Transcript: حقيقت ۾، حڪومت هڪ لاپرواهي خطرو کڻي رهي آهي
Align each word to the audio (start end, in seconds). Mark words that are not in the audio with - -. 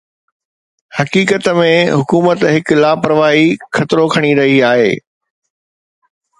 حقيقت 0.99 1.49
۾، 1.57 1.67
حڪومت 1.99 2.47
هڪ 2.55 2.65
لاپرواهي 2.83 3.45
خطرو 3.77 4.09
کڻي 4.17 4.35
رهي 4.41 4.59
آهي 4.73 4.91